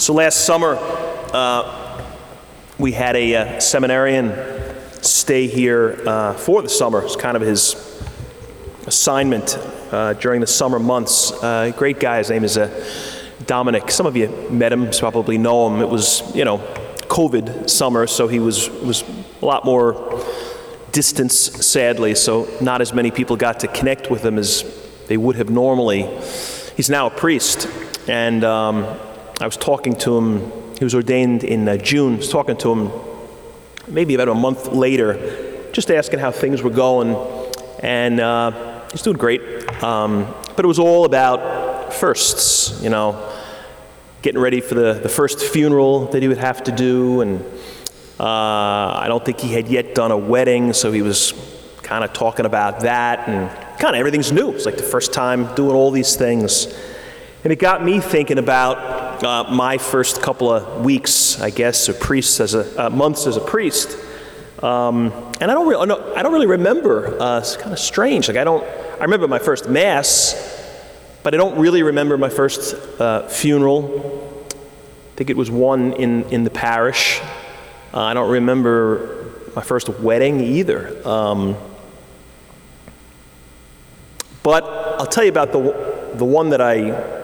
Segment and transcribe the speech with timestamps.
[0.00, 2.02] So last summer, uh,
[2.78, 4.32] we had a uh, seminarian
[5.02, 7.04] stay here uh, for the summer.
[7.04, 7.74] It's kind of his
[8.86, 9.58] assignment
[9.92, 11.32] uh, during the summer months.
[11.32, 12.16] Uh, great guy.
[12.16, 12.70] His name is uh,
[13.44, 13.90] Dominic.
[13.90, 15.82] Some of you met him, probably know him.
[15.82, 16.60] It was, you know,
[17.10, 19.04] COVID summer, so he was was
[19.42, 20.24] a lot more
[20.92, 22.14] distance, sadly.
[22.14, 24.64] So not as many people got to connect with him as
[25.08, 26.04] they would have normally.
[26.74, 27.68] He's now a priest,
[28.08, 28.98] and um,
[29.40, 30.52] I was talking to him.
[30.78, 32.14] He was ordained in uh, June.
[32.14, 32.92] I was talking to him
[33.88, 37.16] maybe about a month later, just asking how things were going,
[37.82, 39.42] and uh, he's doing great.
[39.82, 43.36] Um, but it was all about firsts, you know
[44.22, 47.20] getting ready for the, the first funeral that he would have to do.
[47.20, 47.40] And
[48.18, 51.32] uh, I don't think he had yet done a wedding, so he was
[51.82, 53.28] kind of talking about that.
[53.28, 54.50] And kind of everything's new.
[54.52, 56.66] It's like the first time doing all these things.
[57.42, 61.94] And it got me thinking about uh, my first couple of weeks, I guess, or
[62.14, 63.96] as a uh, months as a priest.
[64.62, 67.20] Um, and I don't, really, I don't really remember.
[67.20, 68.28] Uh, it's kind of strange.
[68.28, 68.62] Like I don't.
[68.62, 70.34] I remember my first mass,
[71.22, 74.44] but I don't really remember my first uh, funeral.
[74.50, 77.20] I think it was one in, in the parish.
[77.94, 81.08] Uh, I don't remember my first wedding either.
[81.08, 81.56] Um,
[84.42, 87.19] but I'll tell you about the, the one that I,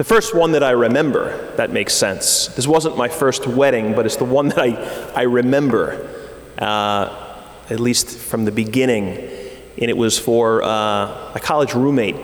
[0.00, 2.46] the first one that I remember, that makes sense.
[2.46, 6.08] This wasn't my first wedding, but it's the one that I, I remember,
[6.56, 9.08] uh, at least from the beginning.
[9.08, 12.16] And it was for uh, a college roommate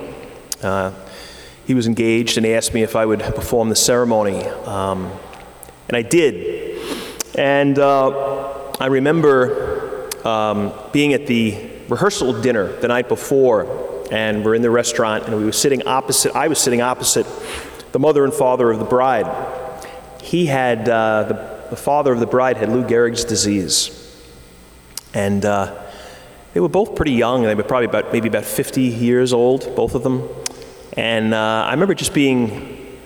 [0.63, 0.91] uh,
[1.67, 4.43] he was engaged and he asked me if I would perform the ceremony.
[4.43, 5.11] Um,
[5.87, 6.81] and I did.
[7.37, 14.55] And uh, I remember um, being at the rehearsal dinner the night before, and we're
[14.55, 17.25] in the restaurant, and we were sitting opposite, I was sitting opposite
[17.91, 19.25] the mother and father of the bride.
[20.21, 23.93] He had, uh, the, the, father of the bride had Lou Gehrig's disease.
[25.13, 25.83] And uh,
[26.53, 27.43] they were both pretty young.
[27.43, 30.27] They were probably about, maybe about 50 years old, both of them.
[30.93, 32.99] And uh, I remember just being,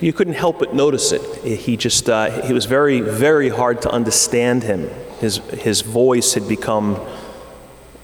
[0.00, 1.22] you couldn't help but notice it.
[1.44, 4.88] He just, uh, it was very, very hard to understand him.
[5.18, 6.94] His, his voice had become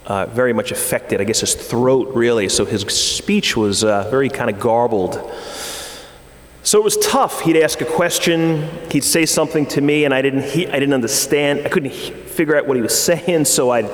[0.07, 4.29] uh, very much affected, I guess his throat really, so his speech was uh, very
[4.29, 5.15] kind of garbled.
[6.63, 7.41] So it was tough.
[7.43, 10.95] He'd ask a question, he'd say something to me, and I didn't, he, I didn't
[10.95, 11.67] understand.
[11.67, 13.91] I couldn't he- figure out what he was saying, so I'd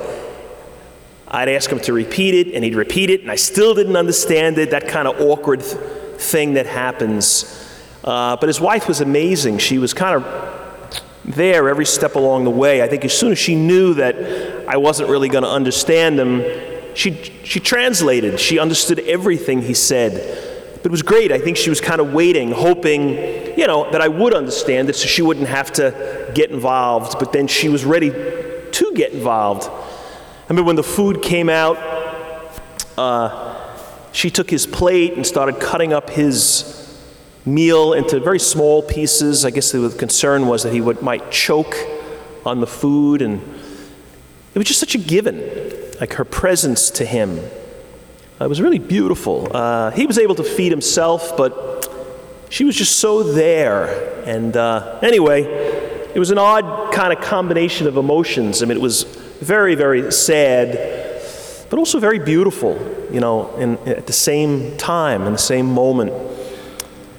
[1.27, 4.59] I'd ask him to repeat it, and he'd repeat it, and I still didn't understand
[4.59, 5.75] it, that kind of awkward th-
[6.19, 7.59] thing that happens.
[8.03, 9.57] Uh, but his wife was amazing.
[9.57, 10.52] She was kind of
[11.25, 12.81] there every step along the way.
[12.81, 16.43] I think as soon as she knew that I wasn't really going to understand him,
[16.95, 17.13] she,
[17.43, 18.39] she translated.
[18.39, 20.13] She understood everything he said.
[20.75, 21.31] But it was great.
[21.31, 23.09] I think she was kind of waiting, hoping,
[23.57, 27.17] you know, that I would understand it so she wouldn't have to get involved.
[27.19, 29.63] But then she was ready to get involved.
[29.63, 31.77] I remember when the food came out,
[32.97, 33.59] uh,
[34.11, 36.82] she took his plate and started cutting up his
[37.45, 39.45] meal into very small pieces.
[39.45, 41.75] I guess the concern was that he would, might choke
[42.45, 43.41] on the food, and
[44.53, 45.37] it was just such a given,
[45.99, 47.39] like her presence to him.
[48.39, 49.55] It was really beautiful.
[49.55, 51.89] Uh, he was able to feed himself, but
[52.49, 54.21] she was just so there.
[54.25, 58.61] And uh, anyway, it was an odd kind of combination of emotions.
[58.61, 59.03] I mean, it was
[59.39, 60.73] very, very sad,
[61.69, 62.73] but also very beautiful,
[63.11, 66.11] you know, in, at the same time, in the same moment.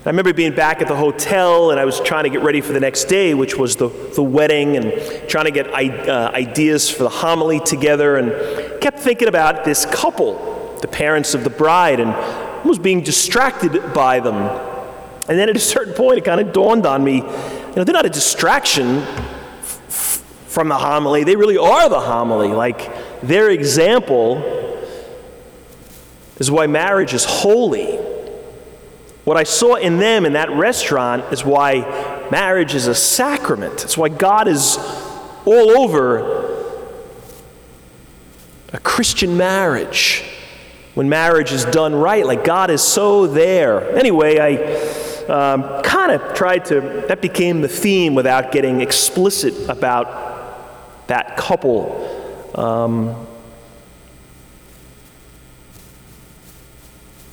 [0.06, 2.74] I remember being back at the hotel and I was trying to get ready for
[2.74, 4.92] the next day, which was the, the wedding, and
[5.30, 10.76] trying to get uh, ideas for the homily together, and kept thinking about this couple,
[10.82, 12.10] the parents of the bride, and
[12.66, 14.36] was being distracted by them.
[15.26, 17.22] And then at a certain point, it kind of dawned on me
[17.74, 19.02] you know, they're not a distraction
[19.88, 21.24] from the homily.
[21.24, 22.48] They really are the homily.
[22.48, 24.36] Like their example
[26.38, 28.03] is why marriage is holy.
[29.24, 33.82] What I saw in them in that restaurant is why marriage is a sacrament.
[33.82, 34.76] It's why God is
[35.46, 36.52] all over
[38.72, 40.24] a Christian marriage.
[40.92, 43.96] When marriage is done right, like God is so there.
[43.96, 44.56] Anyway, I
[45.26, 52.50] um, kind of tried to, that became the theme without getting explicit about that couple.
[52.54, 53.26] Um,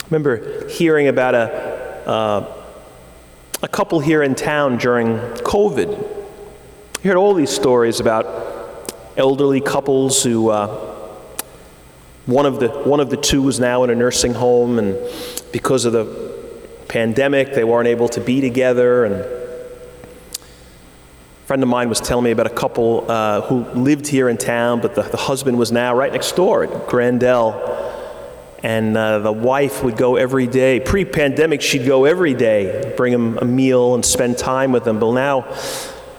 [0.09, 2.45] remember hearing about a, uh,
[3.63, 5.89] a couple here in town during COVID.
[7.03, 10.67] You heard all these stories about elderly couples who, uh,
[12.25, 14.97] one, of the, one of the two was now in a nursing home, and
[15.51, 16.31] because of the
[16.87, 19.05] pandemic, they weren't able to be together.
[19.05, 20.35] And a
[21.45, 24.81] friend of mine was telling me about a couple uh, who lived here in town,
[24.81, 27.90] but the, the husband was now right next door at Grandel.
[28.63, 30.79] And uh, the wife would go every day.
[30.79, 34.99] Pre pandemic, she'd go every day, bring him a meal and spend time with him.
[34.99, 35.55] But now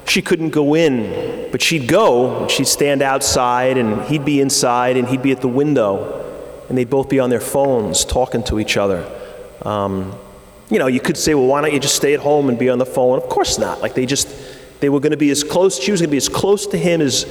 [0.07, 2.49] she couldn't go in, but she'd go.
[2.49, 6.19] She'd stand outside, and he'd be inside, and he'd be at the window.
[6.69, 9.07] And they'd both be on their phones talking to each other.
[9.63, 10.19] Um,
[10.71, 12.71] you know, you could say, well, why don't you just stay at home and be
[12.71, 13.19] on the phone?
[13.19, 13.81] Of course not.
[13.81, 14.29] Like they just,
[14.81, 16.79] they were going to be as close, she was going to be as close to
[16.79, 17.27] him as,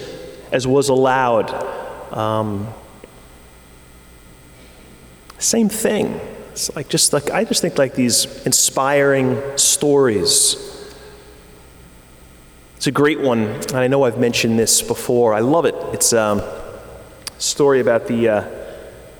[0.52, 1.52] as was allowed.
[2.16, 2.68] Um,
[5.42, 6.20] same thing.
[6.52, 10.68] It's like just like I just think like these inspiring stories.
[12.76, 15.34] It's a great one, and I know I've mentioned this before.
[15.34, 15.76] I love it.
[15.94, 16.84] It's um, a
[17.38, 18.50] story about the uh,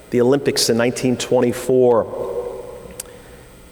[0.10, 2.30] the Olympics in 1924.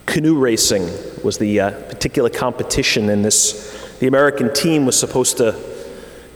[0.06, 0.84] Canoe racing
[1.24, 5.56] was the uh, particular competition, and this the American team was supposed to.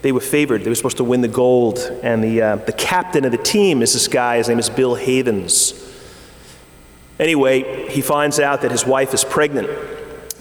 [0.01, 0.63] They were favored.
[0.63, 3.81] They were supposed to win the gold, and the uh, the captain of the team
[3.81, 4.37] is this guy.
[4.37, 5.92] His name is Bill Havens.
[7.23, 9.69] Anyway, he finds out that his wife is pregnant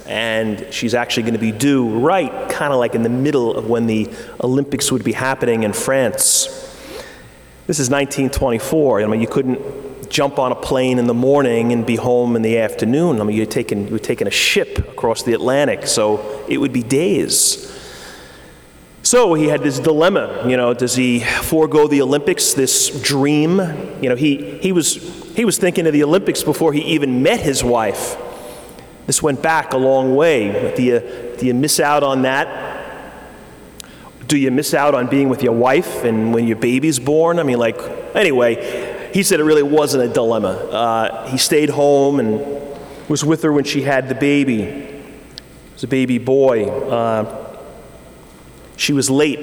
[0.04, 3.70] and she's actually going to be due right kind of like in the middle of
[3.70, 4.12] when the
[4.42, 6.46] Olympics would be happening in France.
[7.68, 9.00] This is 1924.
[9.00, 12.42] I mean, you couldn't jump on a plane in the morning and be home in
[12.42, 13.20] the afternoon.
[13.20, 16.82] I mean, you're taking, you're taking a ship across the Atlantic, so it would be
[16.82, 17.68] days.
[19.04, 23.60] So he had this dilemma, you know, does he forego the Olympics, this dream?
[24.00, 27.40] You know, he, he, was, he was thinking of the Olympics before he even met
[27.40, 28.16] his wife.
[29.06, 30.74] This went back a long way.
[30.76, 31.00] Do you,
[31.38, 32.70] do you miss out on that?
[34.26, 37.38] Do you miss out on being with your wife and when your baby's born?
[37.38, 37.78] I mean, like,
[38.14, 40.48] anyway, he said it really wasn't a dilemma.
[40.48, 42.40] Uh, he stayed home and
[43.08, 44.62] was with her when she had the baby.
[44.62, 46.68] It was a baby boy.
[46.68, 47.58] Uh,
[48.76, 49.40] she was late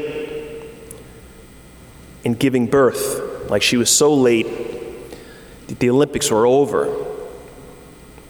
[2.23, 3.49] in giving birth.
[3.49, 4.47] Like she was so late,
[5.77, 7.05] the Olympics were over.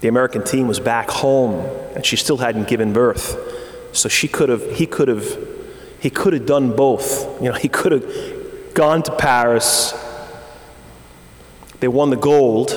[0.01, 1.65] The American team was back home,
[1.95, 3.37] and she still hadn't given birth.
[3.91, 5.25] So she could have, he could have,
[5.99, 7.41] he could have done both.
[7.41, 9.93] You know, he could have gone to Paris.
[11.79, 12.69] They won the gold.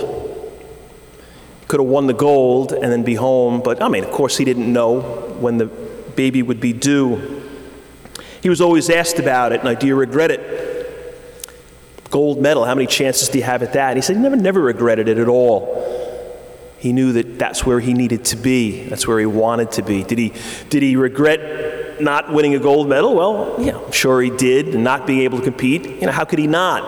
[1.69, 3.63] Could have won the gold and then be home.
[3.63, 5.01] But I mean, of course, he didn't know
[5.41, 7.43] when the baby would be due.
[8.43, 10.72] He was always asked about it, like, do you regret it?
[12.13, 13.89] Gold medal, how many chances do you have at that?
[13.89, 15.83] And he said he never, never regretted it at all.
[16.79, 18.85] He knew that that's where he needed to be.
[18.85, 20.05] That's where he wanted to be.
[20.05, 20.35] Did he,
[20.69, 23.15] did he regret not winning a gold medal?
[23.15, 25.87] Well, yeah, I'm sure he did, and not being able to compete.
[25.87, 26.83] You know, how could he not?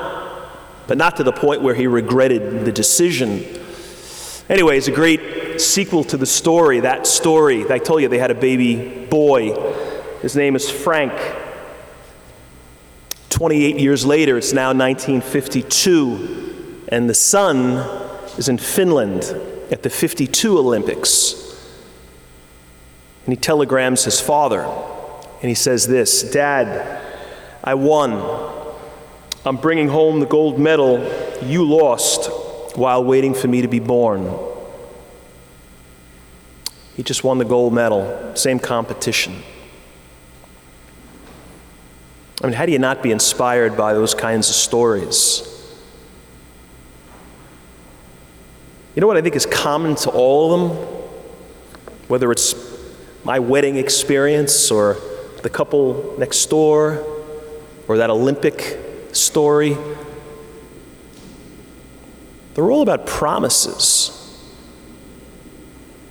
[0.87, 3.47] But not to the point where he regretted the decision.
[4.51, 6.81] Anyway, it's a great sequel to the story.
[6.81, 9.55] That story, I told you they had a baby boy.
[10.21, 11.13] His name is Frank.
[13.35, 17.79] 28 years later, it's now 1952, and the son
[18.39, 19.25] is in Finland
[19.73, 21.35] at the 52 Olympics.
[23.27, 27.03] And he telegrams his father, and he says this Dad,
[27.65, 28.13] I won.
[29.45, 31.05] I'm bringing home the gold medal
[31.43, 32.31] you lost
[32.77, 34.33] while waiting for me to be born.
[36.95, 39.43] He just won the gold medal, same competition.
[42.45, 45.51] I mean, how do you not be inspired by those kinds of stories?
[48.95, 50.79] You know what I think is common to all of them?
[52.07, 52.55] Whether it's
[53.25, 54.99] my wedding experience or
[55.43, 57.03] the couple next door
[57.89, 58.79] or that Olympic
[59.13, 59.79] story,
[62.53, 64.39] they're all about promises.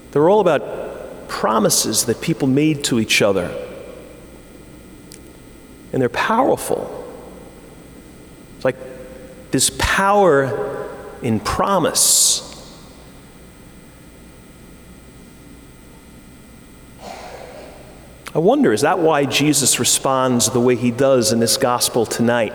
[0.10, 3.56] They're all about promises that people made to each other
[5.93, 7.05] and they're powerful.
[8.55, 8.75] It's like
[9.51, 10.89] this power
[11.21, 12.50] in promise.
[18.35, 22.53] I wonder, is that why Jesus responds the way he does in this gospel tonight?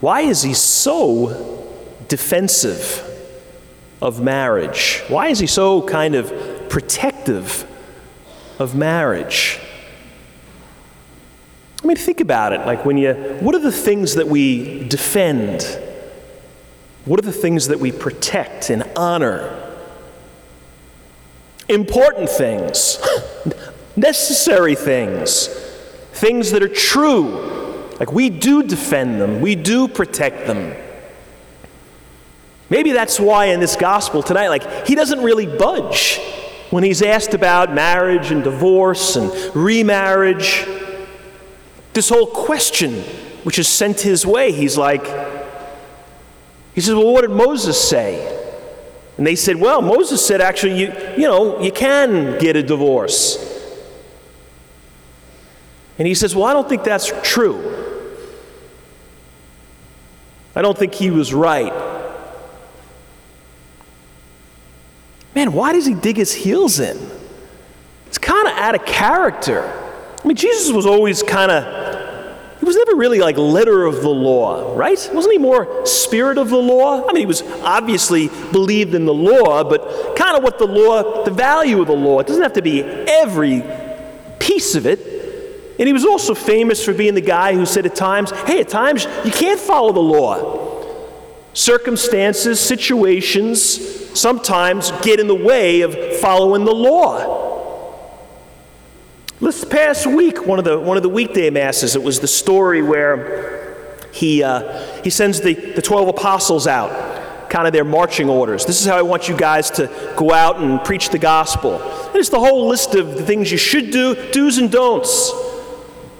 [0.00, 1.68] Why is he so
[2.08, 3.02] defensive
[4.00, 5.02] of marriage?
[5.08, 6.32] Why is he so kind of
[6.70, 7.66] protective
[8.58, 9.60] of marriage?
[11.84, 12.64] I mean, think about it.
[12.64, 15.62] Like, when you, what are the things that we defend?
[17.04, 19.60] What are the things that we protect and honor?
[21.68, 22.98] Important things,
[23.96, 25.48] necessary things,
[26.12, 27.90] things that are true.
[28.00, 30.74] Like, we do defend them, we do protect them.
[32.70, 36.18] Maybe that's why in this gospel tonight, like, he doesn't really budge
[36.70, 40.66] when he's asked about marriage and divorce and remarriage.
[41.94, 43.00] This whole question,
[43.44, 45.06] which is sent his way, he's like,
[46.74, 48.30] he says, Well, what did Moses say?
[49.16, 53.52] And they said, Well, Moses said actually, you, you know, you can get a divorce.
[55.98, 57.80] And he says, Well, I don't think that's true.
[60.56, 61.72] I don't think he was right.
[65.34, 66.98] Man, why does he dig his heels in?
[68.06, 69.62] It's kind of out of character.
[70.24, 71.83] I mean, Jesus was always kind of,
[72.64, 74.96] he was never really like letter of the law, right?
[75.12, 77.06] Wasn't he more spirit of the law?
[77.06, 81.24] I mean, he was obviously believed in the law, but kind of what the law,
[81.24, 82.20] the value of the law.
[82.20, 83.62] It doesn't have to be every
[84.38, 84.98] piece of it.
[85.78, 88.70] And he was also famous for being the guy who said at times, hey, at
[88.70, 90.86] times you can't follow the law.
[91.52, 97.43] Circumstances, situations sometimes get in the way of following the law.
[99.44, 102.80] This past week, one of the, one of the weekday masses, it was the story
[102.80, 103.76] where
[104.10, 108.64] he, uh, he sends the, the 12 apostles out, kind of their marching orders.
[108.64, 111.78] This is how I want you guys to go out and preach the gospel.
[112.06, 115.30] And it's the whole list of the things you should do, do's and don'ts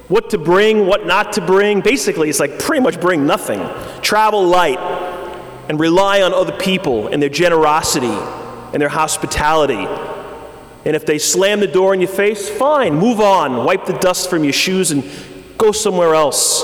[0.07, 1.81] what to bring, what not to bring.
[1.81, 3.59] Basically, it's like pretty much bring nothing.
[4.03, 4.77] Travel light
[5.67, 10.14] and rely on other people and their generosity and their hospitality.
[10.85, 14.29] And if they slam the door in your face, fine, move on, wipe the dust
[14.29, 15.03] from your shoes and
[15.57, 16.63] go somewhere else.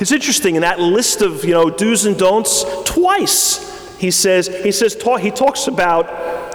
[0.00, 4.72] It's interesting in that list of, you know, do's and don'ts, twice he says, he
[4.72, 6.54] says, he talks about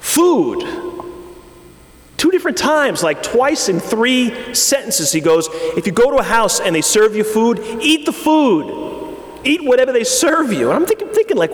[0.00, 0.84] food
[2.24, 6.22] Two different times, like twice in three sentences, he goes, If you go to a
[6.22, 9.18] house and they serve you food, eat the food.
[9.44, 10.70] Eat whatever they serve you.
[10.70, 11.50] And I'm thinking, thinking like,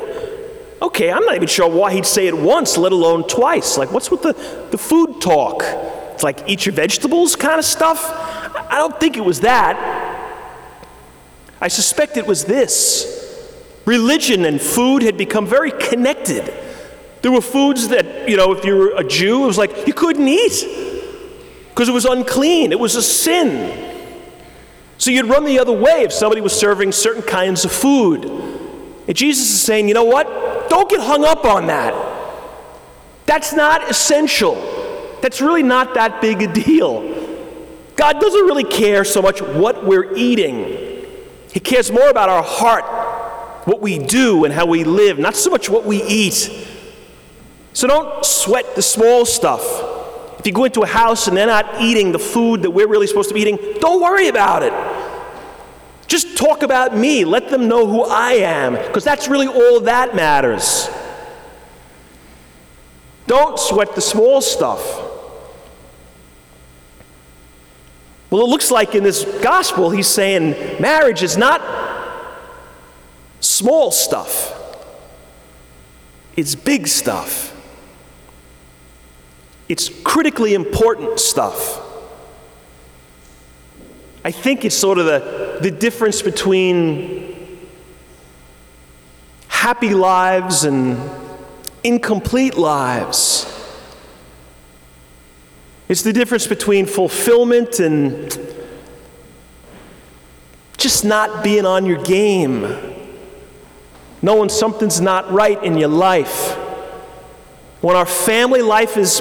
[0.82, 3.76] okay, I'm not even sure why he'd say it once, let alone twice.
[3.76, 4.32] Like, what's with the,
[4.70, 5.62] the food talk?
[6.14, 8.10] It's like eat your vegetables kind of stuff?
[8.70, 9.76] I don't think it was that.
[11.60, 13.16] I suspect it was this.
[13.84, 16.52] Religion and food had become very connected.
[17.22, 19.92] There were foods that, you know, if you were a Jew, it was like you
[19.92, 20.64] couldn't eat
[21.68, 23.88] because it was unclean, it was a sin.
[24.99, 28.25] So you'd run the other way if somebody was serving certain kinds of food.
[29.10, 30.70] And Jesus is saying, you know what?
[30.70, 31.92] Don't get hung up on that.
[33.26, 34.54] That's not essential.
[35.20, 37.02] That's really not that big a deal.
[37.96, 41.06] God doesn't really care so much what we're eating,
[41.52, 42.84] He cares more about our heart,
[43.66, 46.68] what we do, and how we live, not so much what we eat.
[47.72, 49.64] So don't sweat the small stuff.
[50.38, 53.08] If you go into a house and they're not eating the food that we're really
[53.08, 54.72] supposed to be eating, don't worry about it.
[56.10, 57.24] Just talk about me.
[57.24, 60.90] Let them know who I am, because that's really all that matters.
[63.28, 64.82] Don't sweat the small stuff.
[68.28, 71.62] Well, it looks like in this gospel, he's saying marriage is not
[73.38, 74.52] small stuff,
[76.36, 77.56] it's big stuff.
[79.68, 81.80] It's critically important stuff.
[84.24, 87.58] I think it's sort of the, the difference between
[89.48, 90.98] happy lives and
[91.84, 93.46] incomplete lives.
[95.88, 98.30] It's the difference between fulfillment and
[100.78, 102.62] just not being on your game,
[104.22, 106.54] knowing something's not right in your life.
[107.82, 109.20] When our family life is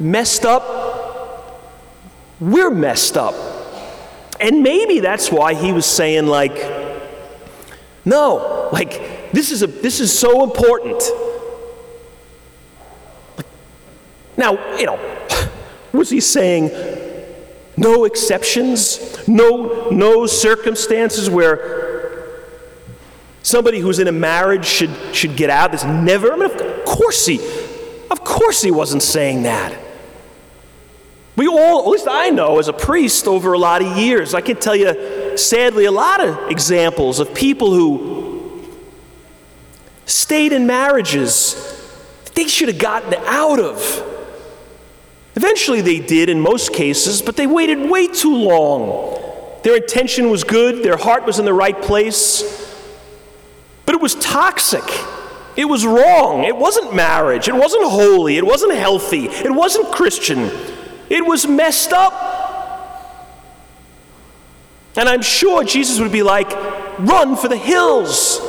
[0.00, 1.62] messed up,
[2.40, 3.57] we're messed up.
[4.40, 6.54] And maybe that's why he was saying, like,
[8.04, 11.02] no, like, this is, a, this is so important.
[14.36, 14.98] Now, you know,
[15.92, 16.70] was he saying
[17.76, 22.46] no exceptions, no, no circumstances where
[23.42, 25.72] somebody who's in a marriage should, should get out?
[25.72, 27.40] There's never, I mean, of course he,
[28.10, 29.87] of course he wasn't saying that.
[31.38, 34.40] We all, at least I know as a priest over a lot of years, I
[34.40, 38.68] can tell you, sadly, a lot of examples of people who
[40.04, 41.54] stayed in marriages
[42.34, 44.04] they should have gotten out of.
[45.36, 49.20] Eventually they did in most cases, but they waited way too long.
[49.62, 52.42] Their intention was good, their heart was in the right place,
[53.86, 54.82] but it was toxic.
[55.56, 56.44] It was wrong.
[56.44, 57.46] It wasn't marriage.
[57.46, 58.36] It wasn't holy.
[58.38, 59.26] It wasn't healthy.
[59.26, 60.50] It wasn't Christian.
[61.08, 62.36] It was messed up.
[64.96, 66.50] And I'm sure Jesus would be like,
[66.98, 68.40] run for the hills.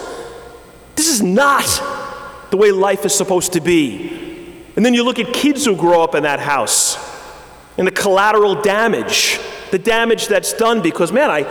[0.96, 4.66] This is not the way life is supposed to be.
[4.76, 6.98] And then you look at kids who grow up in that house
[7.78, 9.40] and the collateral damage,
[9.72, 11.46] the damage that's done because, man, I,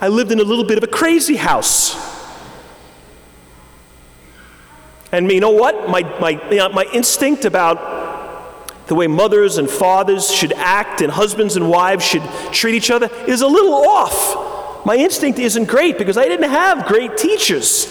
[0.00, 1.96] I lived in a little bit of a crazy house.
[5.12, 5.88] And you know what?
[5.88, 7.95] My, my, you know, my instinct about
[8.86, 13.10] the way mothers and fathers should act and husbands and wives should treat each other
[13.26, 14.84] is a little off.
[14.86, 17.86] My instinct isn't great because I didn't have great teachers.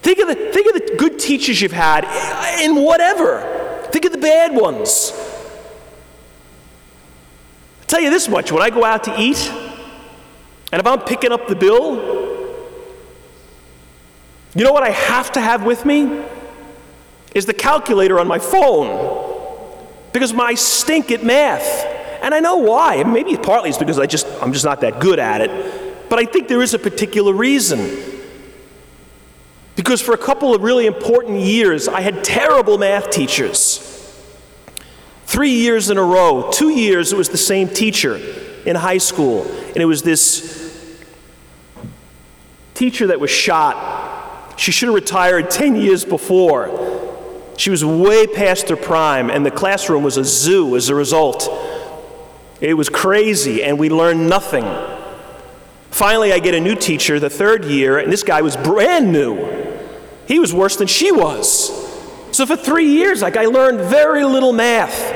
[0.00, 2.04] Think of the, think of the good teachers you've had
[2.62, 3.88] in whatever.
[3.92, 5.12] Think of the bad ones.
[7.80, 9.50] I'll tell you this much when I go out to eat,
[10.72, 12.22] and if I'm picking up the bill,
[14.54, 16.24] you know what I have to have with me?
[17.34, 19.21] Is the calculator on my phone.
[20.12, 21.86] Because my stink at math.
[22.22, 23.02] And I know why.
[23.02, 26.08] Maybe partly it's because I just I'm just not that good at it.
[26.08, 27.98] But I think there is a particular reason.
[29.74, 33.88] Because for a couple of really important years, I had terrible math teachers.
[35.24, 38.20] Three years in a row, two years it was the same teacher
[38.66, 39.44] in high school.
[39.50, 40.60] And it was this
[42.74, 44.02] teacher that was shot
[44.56, 46.68] she should have retired 10 years before.
[47.56, 51.48] She was way past her prime, and the classroom was a zoo as a result.
[52.60, 54.64] It was crazy, and we learned nothing.
[55.90, 59.36] Finally, I get a new teacher the third year, and this guy was brand new.
[60.26, 61.70] He was worse than she was.
[62.34, 65.12] So for three years, like I learned very little math.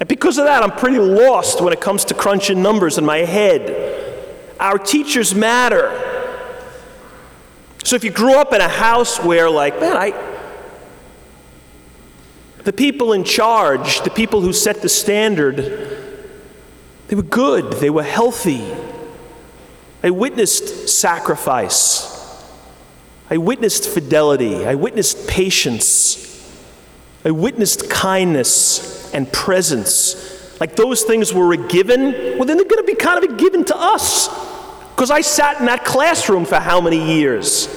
[0.00, 3.18] And because of that, I'm pretty lost when it comes to crunching numbers in my
[3.18, 4.24] head.
[4.58, 5.90] Our teachers matter.
[7.84, 10.10] So if you grew up in a house where, like, man, I,
[12.66, 15.56] the people in charge, the people who set the standard,
[17.06, 18.74] they were good, they were healthy.
[20.02, 22.12] I witnessed sacrifice.
[23.30, 24.66] I witnessed fidelity.
[24.66, 26.50] I witnessed patience.
[27.24, 30.60] I witnessed kindness and presence.
[30.60, 33.36] Like those things were a given, well, then they're going to be kind of a
[33.36, 34.26] given to us.
[34.90, 37.68] Because I sat in that classroom for how many years?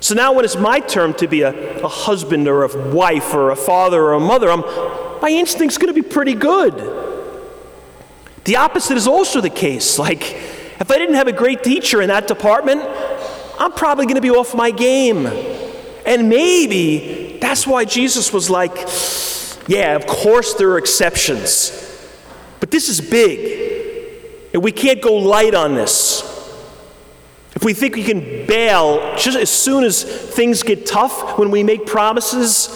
[0.00, 3.50] So now, when it's my turn to be a, a husband or a wife or
[3.50, 4.60] a father or a mother, I'm,
[5.20, 6.74] my instinct's going to be pretty good.
[8.44, 9.98] The opposite is also the case.
[9.98, 10.22] Like,
[10.80, 12.82] if I didn't have a great teacher in that department,
[13.58, 15.26] I'm probably going to be off my game.
[16.06, 18.76] And maybe that's why Jesus was like,
[19.66, 21.72] yeah, of course there are exceptions.
[22.60, 24.48] But this is big.
[24.54, 26.17] And we can't go light on this.
[27.58, 31.64] If we think we can bail just as soon as things get tough when we
[31.64, 32.68] make promises,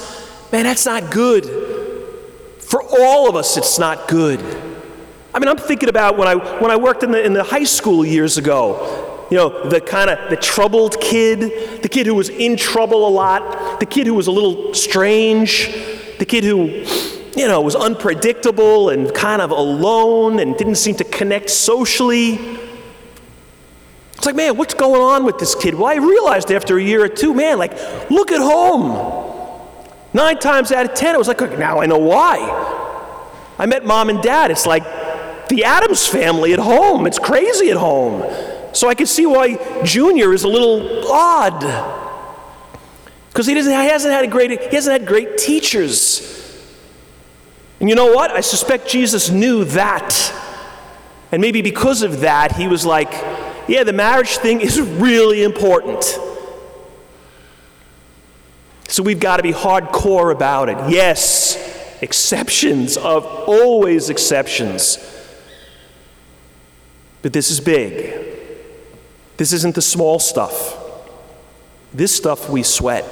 [0.50, 1.44] man, that's not good.
[2.58, 4.40] For all of us, it's not good.
[5.32, 7.62] I mean, I'm thinking about when I, when I worked in the, in the high
[7.62, 9.28] school years ago.
[9.30, 13.08] You know, the kind of the troubled kid, the kid who was in trouble a
[13.08, 15.68] lot, the kid who was a little strange,
[16.18, 16.84] the kid who,
[17.40, 22.58] you know, was unpredictable and kind of alone and didn't seem to connect socially.
[24.22, 25.74] It's like, man, what's going on with this kid?
[25.74, 27.72] Well, I realized after a year or two, man, like,
[28.08, 29.58] look at home.
[30.14, 32.38] Nine times out of ten, it was like, now I know why.
[33.58, 34.52] I met mom and dad.
[34.52, 34.84] It's like
[35.48, 37.08] the Addams family at home.
[37.08, 38.22] It's crazy at home.
[38.72, 41.58] So I can see why Junior is a little odd.
[43.26, 46.62] Because he, doesn't, he hasn't had a great he hasn't had great teachers.
[47.80, 48.30] And you know what?
[48.30, 50.32] I suspect Jesus knew that.
[51.32, 53.12] And maybe because of that, he was like,
[53.68, 56.04] yeah, the marriage thing is really important.
[58.88, 60.76] So we've got to be hardcore about it.
[60.90, 61.56] Yes,
[62.02, 64.98] exceptions of always exceptions.
[67.22, 68.22] But this is big.
[69.36, 70.78] This isn't the small stuff.
[71.94, 73.04] This stuff we sweat.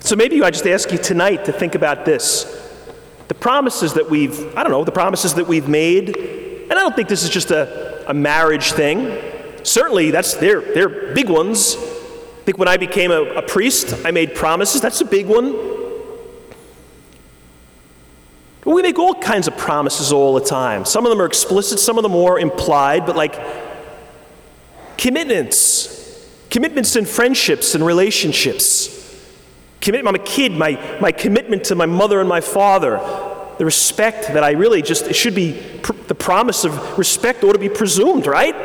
[0.00, 2.44] So maybe I just ask you tonight to think about this.
[3.28, 6.96] The promises that we've, I don't know, the promises that we've made, and I don't
[6.96, 9.18] think this is just a, a marriage thing.
[9.62, 11.76] Certainly, that's they're, they're big ones.
[11.76, 14.80] I think when I became a, a priest, I made promises.
[14.80, 15.52] That's a big one.
[18.62, 20.84] But we make all kinds of promises all the time.
[20.84, 23.38] Some of them are explicit, some of them are implied, but like
[24.98, 26.00] commitments.
[26.50, 29.00] Commitments in friendships and relationships.
[29.80, 32.98] Commit, I'm a kid, my, my commitment to my mother and my father,
[33.62, 35.52] the respect that I really just, it should be,
[36.08, 38.56] the promise of respect ought to be presumed, right?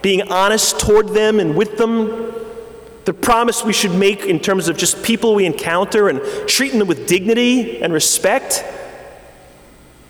[0.00, 2.32] Being honest toward them and with them.
[3.04, 6.86] The promise we should make in terms of just people we encounter and treating them
[6.86, 8.64] with dignity and respect.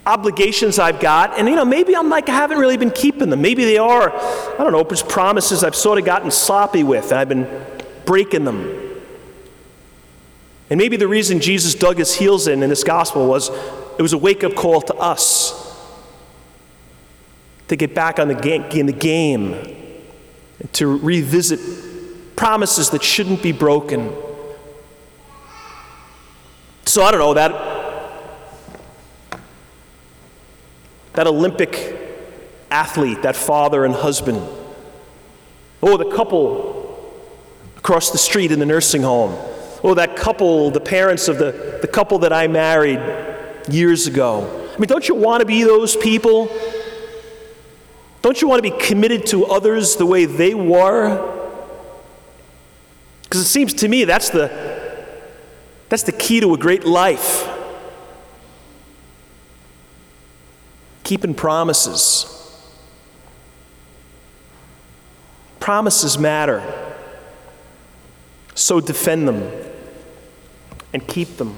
[0.05, 3.41] obligations I've got, and you know, maybe I'm like, I haven't really been keeping them.
[3.41, 7.21] Maybe they are, I don't know, just promises I've sort of gotten sloppy with, and
[7.21, 7.49] I've been
[8.05, 8.79] breaking them.
[10.71, 13.51] And maybe the reason Jesus dug his heels in in this gospel was
[13.99, 15.59] it was a wake up call to us
[17.69, 20.01] to get back on the game, in the game,
[20.73, 21.61] to revisit
[22.37, 24.13] promises that shouldn't be broken.
[26.85, 27.73] So I don't know that
[31.15, 31.99] that Olympic
[32.71, 34.41] athlete, that father and husband.
[35.83, 36.81] Oh, the couple
[37.77, 39.33] across the street in the nursing home.
[39.85, 43.01] Oh, that couple, the parents of the, the couple that I married
[43.69, 44.71] years ago.
[44.75, 46.51] I mean, don't you want to be those people?
[48.23, 51.29] Don't you want to be committed to others the way they were?
[53.25, 54.51] Because it seems to me that's the,
[55.89, 57.49] that's the key to a great life.
[61.03, 62.29] Keeping promises.
[65.59, 66.63] Promises matter.
[68.55, 69.51] So defend them
[70.93, 71.57] and keep them.